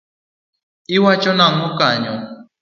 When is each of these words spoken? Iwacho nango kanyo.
Iwacho 0.95 1.31
nango 1.37 1.67
kanyo. 1.79 2.13